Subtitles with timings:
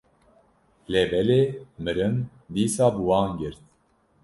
[0.91, 1.41] lêbelê
[1.83, 2.15] mirin
[2.53, 3.61] dîsa bi wan girt.